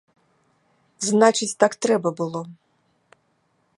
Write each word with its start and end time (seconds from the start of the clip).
Значыць 1.09 1.51
так 1.65 1.77
трэба 1.87 2.09
было! 2.21 2.41